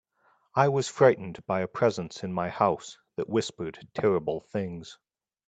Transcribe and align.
I 0.55 0.67
was 0.69 0.87
frightened 0.89 1.45
by 1.45 1.61
a 1.61 1.67
presence 1.67 2.23
in 2.23 2.33
my 2.33 2.49
house 2.49 2.97
that 3.17 3.29
whispered 3.29 3.87
terrible 3.93 4.39
things. 4.39 4.97